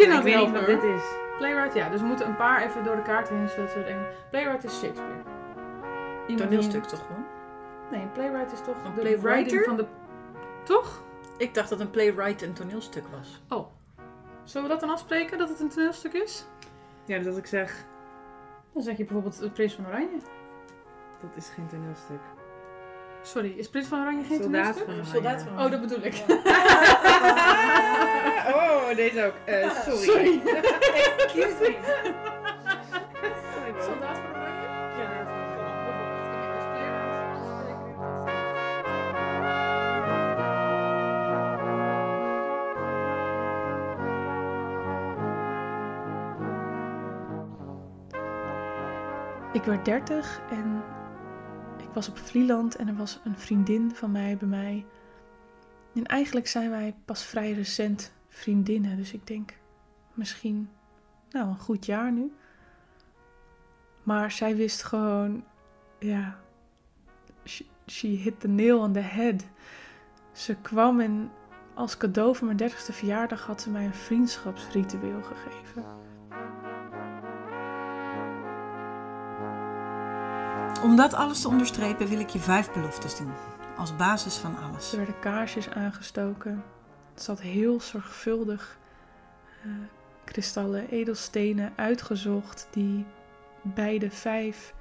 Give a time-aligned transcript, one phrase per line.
[0.00, 0.66] ik weet niet wat helper.
[0.66, 1.02] dit is.
[1.38, 1.88] Playwright, ja.
[1.88, 4.06] Dus we moeten een paar even door de kaart heen zodat we denken.
[4.30, 5.22] Playwright is Shakespeare.
[6.26, 7.24] Iemand die- Toneelstuk toch gewoon?
[7.90, 9.30] Nee, een playwright is toch Een de playwriter?
[9.30, 9.86] writing van de...
[10.62, 11.02] Toch?
[11.38, 13.42] Ik dacht dat een playwright een toneelstuk was.
[14.44, 16.46] Zullen we dat dan afspreken, dat het een toneelstuk is?
[17.04, 17.84] Ja, dus dat ik zeg,
[18.72, 20.18] Dan zeg je bijvoorbeeld het Prins van Oranje.
[21.20, 22.20] dat is geen toneelstuk.
[23.24, 25.04] Sorry, is Prins van Oranje geen Soldaat van Oranje.
[25.04, 26.14] Soldaat van Oh, dat bedoel ik.
[28.54, 29.34] oh, deze ook.
[29.44, 30.04] Eh, sorry.
[30.04, 30.40] Sorry.
[31.24, 31.74] Excuse me.
[33.80, 34.68] Soldaat van Oranje?
[34.98, 35.24] Ja.
[35.24, 35.32] Dus.
[49.52, 50.82] Ik werd 30 en
[51.94, 54.86] was op Vlieland en er was een vriendin van mij bij mij.
[55.94, 59.54] En eigenlijk zijn wij pas vrij recent vriendinnen, dus ik denk
[60.14, 60.68] misschien,
[61.30, 62.32] nou, een goed jaar nu.
[64.02, 65.44] Maar zij wist gewoon,
[65.98, 66.38] ja,
[67.86, 69.44] she, hit the nail on the head.
[70.32, 71.30] Ze kwam en
[71.74, 75.84] als cadeau voor mijn 30ste verjaardag had ze mij een vriendschapsritueel gegeven.
[80.82, 83.32] Om dat alles te onderstrepen wil ik je vijf beloftes doen.
[83.76, 84.90] Als basis van alles.
[84.92, 86.64] Er werden kaarsjes aangestoken.
[87.14, 88.78] Het zat heel zorgvuldig
[89.62, 89.70] eh,
[90.24, 93.04] kristallen, edelstenen uitgezocht die
[93.62, 94.74] bij de vijf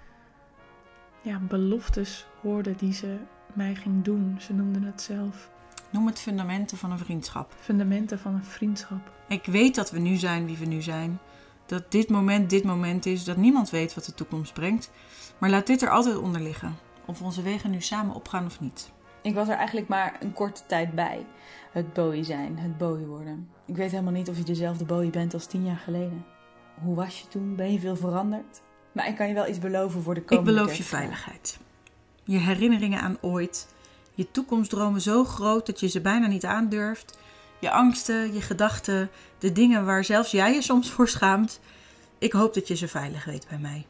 [1.21, 3.17] ja, beloftes hoorden die ze
[3.53, 4.37] mij ging doen.
[4.39, 5.51] Ze noemden het zelf
[5.93, 7.53] Noem het fundamenten van een vriendschap.
[7.59, 9.11] fundamenten van een vriendschap.
[9.27, 11.19] Ik weet dat we nu zijn wie we nu zijn.
[11.65, 13.23] Dat dit moment dit moment is.
[13.23, 14.91] Dat niemand weet wat de toekomst brengt.
[15.37, 16.75] Maar laat dit er altijd onder liggen.
[17.05, 18.91] Of onze wegen nu samen opgaan of niet.
[19.21, 21.25] Ik was er eigenlijk maar een korte tijd bij.
[21.71, 23.49] Het Bowie zijn, het Bowie worden.
[23.65, 26.25] Ik weet helemaal niet of je dezelfde Bowie bent als tien jaar geleden.
[26.81, 27.55] Hoe was je toen?
[27.55, 28.61] Ben je veel veranderd?
[28.91, 31.59] Maar ik kan je wel iets beloven voor de Ik komende beloof je veiligheid.
[32.23, 33.73] Je herinneringen aan ooit.
[34.13, 37.17] Je toekomstdromen zo groot dat je ze bijna niet aandurft.
[37.63, 39.09] Je angsten, je gedachten,
[39.39, 41.59] de dingen waar zelfs jij je soms voor schaamt.
[42.17, 43.85] Ik hoop dat je ze veilig weet bij mij.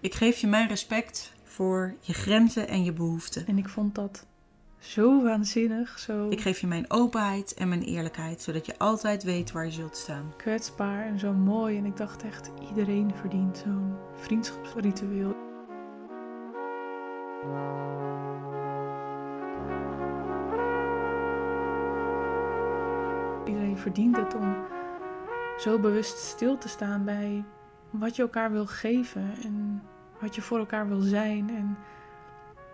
[0.00, 3.46] Ik geef je mijn respect voor je grenzen en je behoeften.
[3.46, 4.26] En ik vond dat
[4.78, 9.52] zo waanzinnig, zo Ik geef je mijn openheid en mijn eerlijkheid, zodat je altijd weet
[9.52, 10.32] waar je zult staan.
[10.36, 11.76] kwetsbaar en zo mooi.
[11.76, 15.36] En ik dacht echt, iedereen verdient zo'n vriendschapsritueel.
[23.78, 24.56] Iedereen verdient het om
[25.58, 27.44] zo bewust stil te staan bij
[27.90, 29.82] wat je elkaar wil geven en
[30.20, 31.78] wat je voor elkaar wil zijn en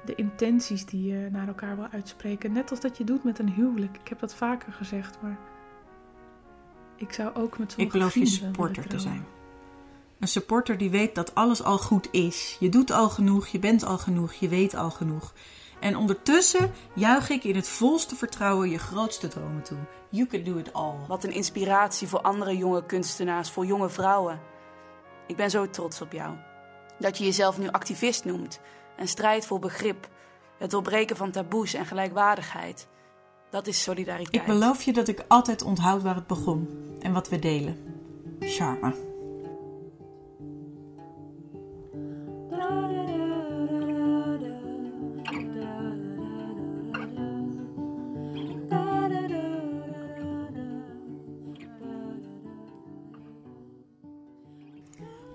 [0.04, 2.52] de intenties die je naar elkaar wil uitspreken.
[2.52, 3.96] Net als dat je doet met een huwelijk.
[3.96, 5.38] Ik heb dat vaker gezegd, maar
[6.96, 9.24] ik zou ook met Ik sommige beloof je vrienden willen supporter te zijn.
[10.18, 12.56] Een supporter die weet dat alles al goed is.
[12.60, 15.32] Je doet al genoeg, je bent al genoeg, je weet al genoeg.
[15.84, 19.78] En ondertussen juich ik in het volste vertrouwen je grootste dromen toe.
[20.08, 20.94] You can do it all.
[21.08, 24.40] Wat een inspiratie voor andere jonge kunstenaars, voor jonge vrouwen.
[25.26, 26.34] Ik ben zo trots op jou.
[26.98, 28.60] Dat je jezelf nu activist noemt
[28.96, 30.08] en strijdt voor begrip,
[30.58, 32.88] het doorbreken van taboes en gelijkwaardigheid.
[33.50, 34.34] Dat is solidariteit.
[34.34, 36.68] Ik beloof je dat ik altijd onthoud waar het begon
[37.00, 37.76] en wat we delen.
[38.40, 39.13] Charme.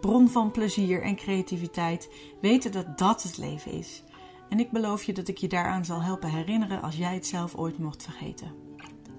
[0.10, 2.10] Bron van plezier en creativiteit.
[2.42, 4.04] Weten dat dat het leven is.
[4.50, 7.56] En ik beloof je dat ik je daaraan zal helpen herinneren als jij het zelf
[7.56, 8.52] ooit mocht vergeten.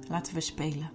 [0.09, 0.91] Laten we spelen.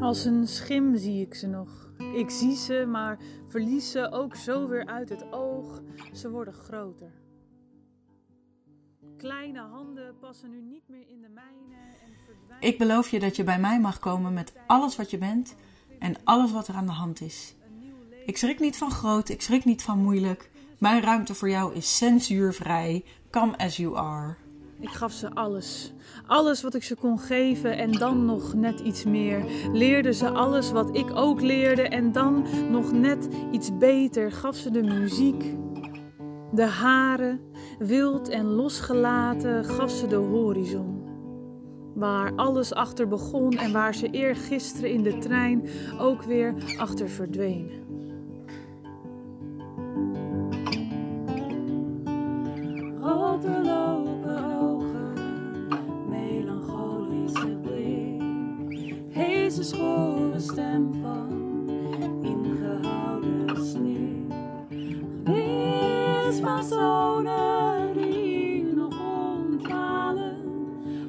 [0.00, 1.92] Als een schim zie ik ze nog.
[2.14, 5.82] Ik zie ze, maar verlies ze ook zo weer uit het oog.
[6.12, 7.12] Ze worden groter.
[9.16, 11.74] Kleine handen passen nu niet meer in de mijne
[12.04, 12.68] en verdwijnen.
[12.68, 15.56] Ik beloof je dat je bij mij mag komen met alles wat je bent
[15.98, 17.54] en alles wat er aan de hand is.
[18.24, 20.50] Ik schrik niet van groot, ik schrik niet van moeilijk.
[20.78, 23.04] Mijn ruimte voor jou is censuurvrij.
[23.30, 24.36] Come as you are.
[24.80, 25.92] Ik gaf ze alles.
[26.26, 29.44] Alles wat ik ze kon geven en dan nog net iets meer.
[29.72, 34.32] Leerde ze alles wat ik ook leerde en dan nog net iets beter.
[34.32, 35.54] Gaf ze de muziek,
[36.52, 37.40] de haren,
[37.78, 40.98] wild en losgelaten, gaf ze de horizon.
[41.94, 45.68] Waar alles achter begon en waar ze eergisteren in de trein
[45.98, 47.89] ook weer achter verdwenen.
[53.38, 55.14] doodlopen ogen,
[56.08, 58.22] melancholische blik,
[59.10, 61.28] heze schorre stem van
[62.22, 64.26] ingehouden sneeuw.
[65.24, 70.36] Geweest van zonen die nog rondwalen,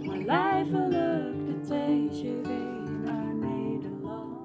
[0.05, 4.37] maar lijfelijk de teentje weer naar Nederland.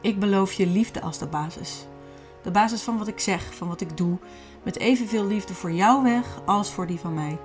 [0.00, 1.86] Ik beloof je liefde als de basis
[2.44, 4.18] de basis van wat ik zeg, van wat ik doe,
[4.62, 7.38] met evenveel liefde voor jouw weg als voor die van mij.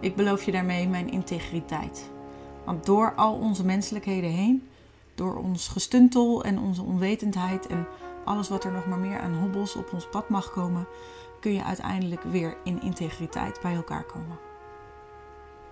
[0.00, 2.10] Ik beloof je daarmee mijn integriteit.
[2.64, 4.68] Want door al onze menselijkheden heen,
[5.14, 7.86] door ons gestuntel en onze onwetendheid en
[8.24, 10.86] alles wat er nog maar meer aan hobbels op ons pad mag komen,
[11.40, 14.38] kun je uiteindelijk weer in integriteit bij elkaar komen.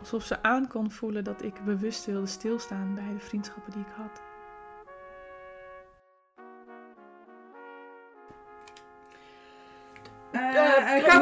[0.00, 3.92] Alsof ze aan kon voelen dat ik bewust wilde stilstaan bij de vriendschappen die ik
[3.96, 4.29] had.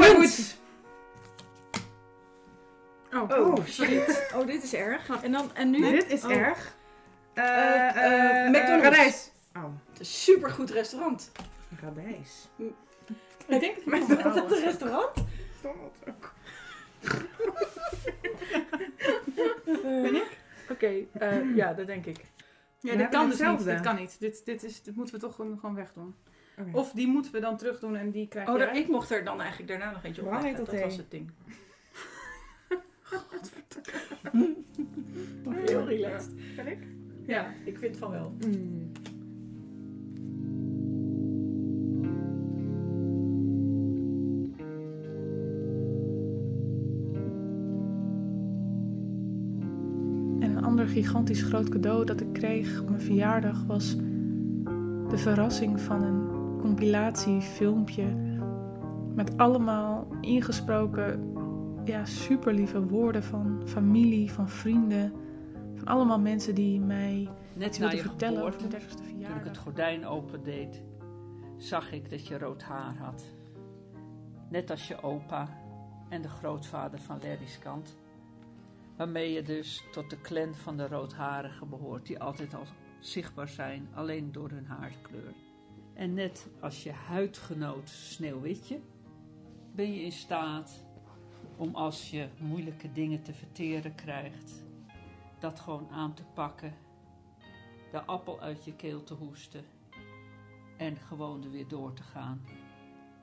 [0.09, 0.57] Uh, Kamergoed.
[3.13, 4.31] Oh, Oh, shit.
[4.35, 5.23] Oh, dit is erg.
[5.23, 5.91] En, dan, en nu?
[5.91, 6.33] dit is Oh.
[6.33, 6.77] erg.
[7.35, 8.83] Eh, eh, McDonald's.
[8.83, 9.31] Radijs.
[9.57, 11.33] Oh, Het is een supergoed restaurant.
[11.81, 12.49] radijs.
[13.49, 13.77] Ik denk,
[14.23, 15.11] dat een restaurant?
[19.83, 20.39] Ben ik?
[20.71, 22.17] Oké, eh, ja, dat denk ik.
[22.81, 23.65] Ja, dit kan dus niet.
[23.65, 24.17] Dit kan niet.
[24.21, 26.15] Dit, dit, is, dit moeten we toch gewoon, gewoon wegdoen.
[26.73, 28.79] Of die moeten we dan terugdoen en die krijg Oh, jij.
[28.79, 30.49] ik mocht er dan eigenlijk daarna nog eentje op leggen.
[30.49, 31.31] heet Dat dat was het ding.
[35.67, 36.33] Heel relaxed.
[36.57, 36.79] Kan ik?
[37.27, 37.53] Ja.
[37.65, 38.35] Ik vind van wel.
[38.47, 38.91] Mm.
[50.41, 53.97] En een ander gigantisch groot cadeau dat ik kreeg op mijn verjaardag was
[55.09, 58.05] de verrassing van een compilatiefilmpje
[59.15, 61.33] met allemaal ingesproken,
[61.85, 65.13] ja, super lieve woorden van familie, van vrienden,
[65.75, 69.45] van allemaal mensen die mij Net wilden vertellen mijn 30ste toen ik verjaardag.
[69.45, 70.83] het gordijn opendeed,
[71.57, 73.25] zag ik dat je rood haar had.
[74.51, 75.49] Net als je opa
[76.09, 77.97] en de grootvader van Larry's kant.
[78.97, 82.65] Waarmee je dus tot de clan van de roodharigen behoort, die altijd al
[83.01, 85.35] zichtbaar zijn, alleen door hun haarkleur.
[85.99, 88.79] En net als je huidgenoot Sneeuwwitje,
[89.75, 90.85] ben je in staat
[91.57, 94.65] om als je moeilijke dingen te verteren krijgt,
[95.39, 96.75] dat gewoon aan te pakken
[97.93, 99.65] de appel uit je keel te hoesten
[100.77, 102.41] en gewoon er weer door te gaan.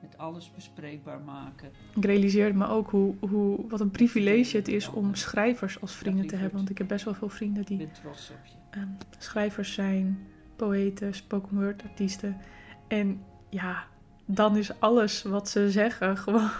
[0.02, 1.70] Met alles bespreekbaar maken.
[1.94, 6.26] Ik realiseerde me ook hoe, hoe, wat een privilege het is om schrijvers als vrienden
[6.26, 6.56] te hebben.
[6.56, 8.54] Want ik heb best wel veel vrienden die ben trots op je.
[8.70, 8.88] ehm,
[9.18, 10.26] schrijvers zijn,
[10.56, 12.36] poëten, spoken word artiesten.
[12.88, 13.84] En ja,
[14.24, 16.50] dan is alles wat ze zeggen gewoon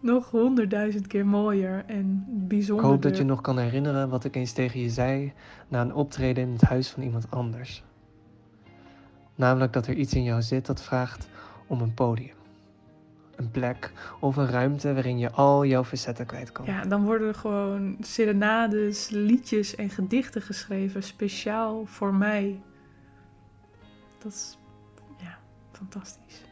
[0.00, 2.86] nog honderdduizend keer mooier en Ik bijzonder.
[2.86, 5.32] hoop dat je nog kan herinneren wat ik eens tegen je zei
[5.68, 7.82] na een optreden in het huis van iemand anders.
[9.34, 11.28] Namelijk dat er iets in jou zit dat vraagt
[11.66, 12.36] om een podium.
[13.36, 16.64] Een plek of een ruimte waarin je al jouw facetten kwijt kan.
[16.64, 22.60] Ja, dan worden er gewoon serenades, liedjes en gedichten geschreven speciaal voor mij.
[24.28, 24.58] Dat is
[25.16, 25.38] ja,
[25.72, 26.42] fantastisch.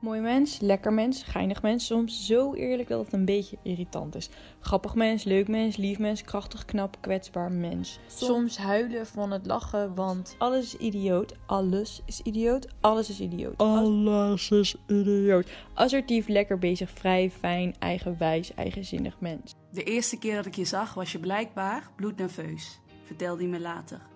[0.00, 4.28] Mooi mens, lekker mens, geinig mens, soms zo eerlijk dat het een beetje irritant is.
[4.60, 7.98] Grappig mens, leuk mens, lief mens, krachtig, knap, kwetsbaar mens.
[8.06, 13.56] Soms huilen van het lachen, want alles is idioot, alles is idioot, alles is idioot.
[13.56, 15.50] Alles is idioot.
[15.74, 19.54] Assertief, lekker bezig, vrij, fijn, eigenwijs, eigenzinnig mens.
[19.70, 24.14] De eerste keer dat ik je zag was je blijkbaar bloednerveus, vertelde hij me later.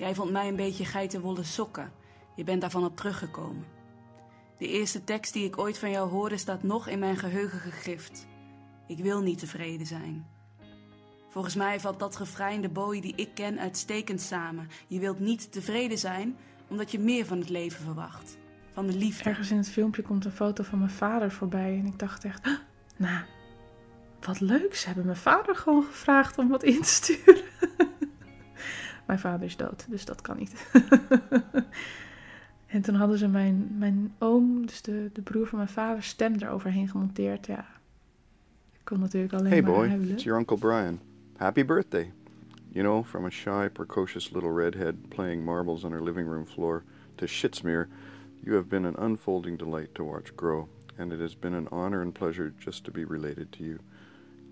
[0.00, 1.92] Jij vond mij een beetje geitenwolle sokken.
[2.36, 3.64] Je bent daarvan op teruggekomen.
[4.58, 8.26] De eerste tekst die ik ooit van jou hoorde staat nog in mijn geheugen gegrift.
[8.86, 10.26] Ik wil niet tevreden zijn.
[11.28, 14.68] Volgens mij valt dat refrein de die ik ken uitstekend samen.
[14.86, 16.36] Je wilt niet tevreden zijn
[16.68, 18.38] omdat je meer van het leven verwacht.
[18.72, 19.28] Van de liefde.
[19.28, 22.44] Ergens in het filmpje komt een foto van mijn vader voorbij en ik dacht echt,
[22.44, 22.58] "Huh,
[22.96, 23.24] nou,
[24.20, 24.74] wat leuk.
[24.74, 27.44] Ze hebben mijn vader gewoon gevraagd om wat in te sturen.
[29.10, 30.66] mijn vader is dood, dus dat kan niet.
[32.66, 36.34] en toen hadden ze mijn, mijn oom, dus de, de broer van mijn vader, stem
[36.34, 37.46] eroverheen gemonteerd.
[37.46, 37.66] Ja,
[38.72, 40.10] ik kon natuurlijk alleen Hey maar boy, huilen.
[40.10, 41.00] it's your Uncle Brian.
[41.36, 42.12] Happy birthday.
[42.72, 46.82] You know, from a shy, precocious little redhead playing marbles on her living room floor
[47.16, 47.86] to Shitsmere,
[48.44, 52.00] you have been an unfolding delight to watch grow, and it has been an honor
[52.00, 53.78] and pleasure just to be related to you.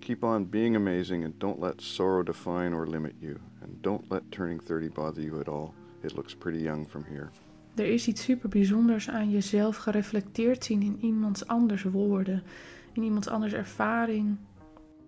[0.09, 3.39] Keep on being amazing and don't let sorrow define or limit you.
[3.61, 5.75] And don't let turning 30 bother you at all.
[6.03, 7.31] It looks pretty young from here.
[7.77, 12.43] Er is iets super bijzonders aan jezelf gereflecteerd zien in iemands anders woorden,
[12.93, 14.39] in iemands anders ervaring.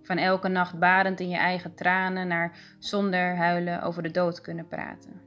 [0.02, 4.68] Van elke nacht badend in je eigen tranen naar zonder huilen over de dood kunnen
[4.68, 5.20] praten.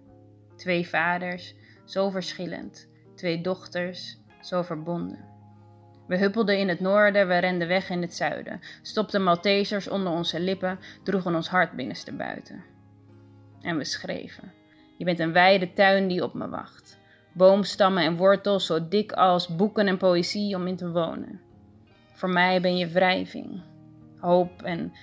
[0.56, 2.90] Twee vaders, zo verschillend.
[3.16, 5.33] Twee dochters, zo verbonden.
[6.08, 8.60] We huppelden in het noorden, we renden weg in het zuiden.
[8.82, 12.64] Stopten Maltesers onder onze lippen, droegen ons hart binnenste buiten.
[13.62, 14.52] En we schreven.
[14.98, 17.00] Je bent een wijde tuin die op me wacht.
[17.32, 21.42] Boomstammen en wortels zo dik als boeken en poëzie om in te wonen.
[22.14, 23.62] Voor mij ben je wrijving,
[24.20, 24.94] hoop en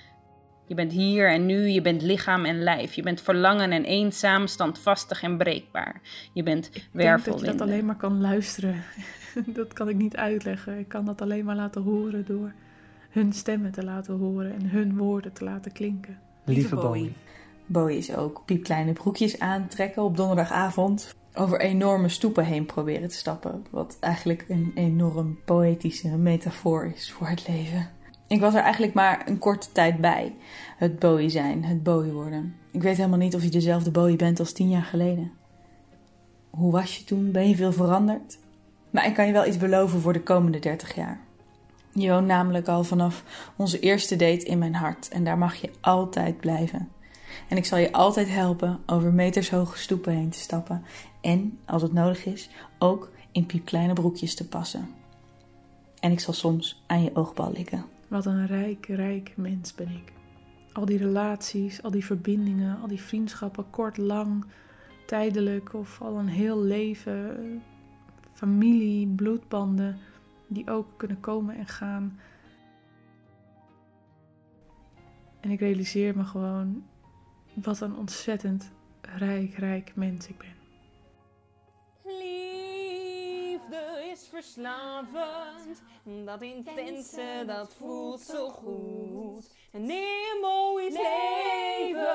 [0.71, 2.93] je bent hier en nu, je bent lichaam en lijf.
[2.93, 6.01] Je bent verlangen en eenzaam, standvastig en breekbaar.
[6.33, 8.83] Je bent Ik denk dat je dat alleen maar kan luisteren.
[9.45, 10.79] dat kan ik niet uitleggen.
[10.79, 12.53] Ik kan dat alleen maar laten horen door
[13.09, 16.19] hun stemmen te laten horen en hun woorden te laten klinken.
[16.45, 17.13] Lieve Bowie.
[17.65, 21.15] Bowie is ook piepkleine broekjes aantrekken op donderdagavond.
[21.33, 23.65] Over enorme stoepen heen proberen te stappen.
[23.69, 27.89] Wat eigenlijk een enorm poëtische metafoor is voor het leven.
[28.31, 30.35] Ik was er eigenlijk maar een korte tijd bij.
[30.77, 32.55] Het Bowie zijn, het Bowie worden.
[32.71, 35.31] Ik weet helemaal niet of je dezelfde Bowie bent als tien jaar geleden.
[36.49, 37.31] Hoe was je toen?
[37.31, 38.37] Ben je veel veranderd?
[38.89, 41.19] Maar ik kan je wel iets beloven voor de komende 30 jaar.
[41.93, 43.23] Je woont namelijk al vanaf
[43.55, 46.89] onze eerste date in mijn hart en daar mag je altijd blijven.
[47.49, 50.83] En ik zal je altijd helpen over metershoge stoepen heen te stappen
[51.21, 54.89] en, als het nodig is, ook in piepkleine broekjes te passen.
[55.99, 57.90] En ik zal soms aan je oogbal likken.
[58.11, 60.13] Wat een rijk, rijk mens ben ik.
[60.73, 64.45] Al die relaties, al die verbindingen, al die vriendschappen, kort, lang,
[65.05, 67.63] tijdelijk of al een heel leven,
[68.33, 69.97] familie, bloedbanden,
[70.47, 72.19] die ook kunnen komen en gaan.
[75.39, 76.83] En ik realiseer me gewoon
[77.53, 80.59] wat een ontzettend rijk, rijk mens ik ben.
[84.31, 85.81] Verslavend,
[86.25, 89.49] dat intense, dat voelt zo goed.
[89.71, 92.07] En in moois leven.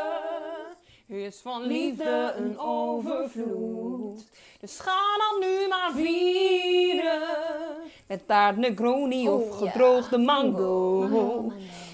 [1.07, 4.31] is van liefde een overvloed.
[4.61, 7.23] Dus ga dan nu maar vieren,
[8.09, 11.53] met taart Negroni of gedroogde mango.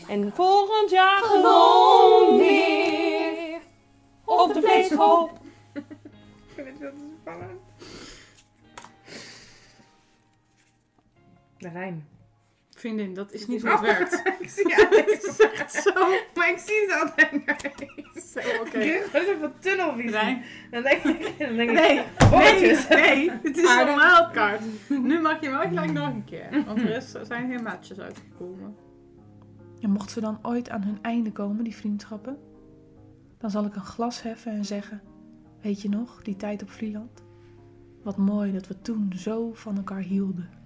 [0.09, 3.61] En volgend jaar gewoon weer.
[4.25, 5.31] op de vleeshoop.
[5.73, 5.85] Ik
[6.55, 7.72] vind het te spannend.
[11.62, 12.04] De rijm.
[12.71, 14.23] Vriendin, dat is niet hoe het werkt.
[14.40, 15.92] ik zie ja, het is echt zo.
[16.35, 18.25] Maar ik zie het altijd niet.
[18.25, 18.78] Zo, oké.
[18.78, 20.11] Ik krijg gewoon zo'n tunnelvisie.
[20.11, 20.42] Rijn.
[20.71, 24.61] Dan denk ik, dan denk ik Nee, nee, nee, het is een wildcard.
[24.88, 26.64] Nu mag je wel gelijk nog een keer.
[26.66, 28.76] Want er, is, er zijn geen matches uitgekomen.
[29.81, 32.38] En mocht ze dan ooit aan hun einde komen, die vriendschappen,
[33.38, 35.02] dan zal ik een glas heffen en zeggen:
[35.61, 37.23] Weet je nog, die tijd op Vlieland?
[38.02, 40.61] Wat mooi dat we toen zo van elkaar hielden.